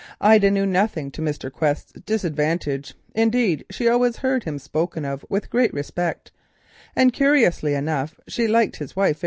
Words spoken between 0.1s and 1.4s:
Ida was one of these. She knew nothing to